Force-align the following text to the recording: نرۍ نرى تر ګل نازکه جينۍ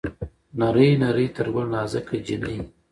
نرۍ 0.59 0.89
نرى 1.01 1.27
تر 1.35 1.47
ګل 1.53 1.67
نازکه 1.73 2.17
جينۍ 2.25 2.57